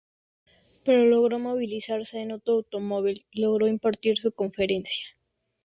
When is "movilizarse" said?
1.37-2.21